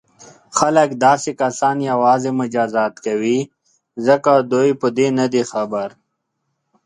[0.57, 3.39] خلک داسې کسان یوازې مجازات کوي
[4.07, 5.89] ځکه دوی په دې نه دي خبر.